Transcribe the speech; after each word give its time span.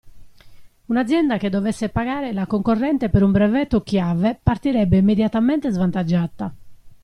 Un'azienda 0.87 1.37
che 1.37 1.51
dovesse 1.51 1.89
pagare 1.89 2.33
la 2.33 2.47
concorrente 2.47 3.09
per 3.09 3.21
un 3.21 3.31
brevetto 3.31 3.81
chiave 3.81 4.39
partirebbe 4.41 4.97
immediatamente 4.97 5.69
svantaggiata. 5.69 6.51